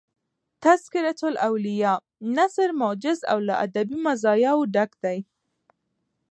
[0.63, 1.99] "تذکرةالاولیاء"
[2.37, 5.17] نثر موجز او له ادبي مزایاو ډک دﺉ.